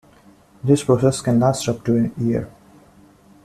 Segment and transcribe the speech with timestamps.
[0.63, 2.49] This process can last up to a year.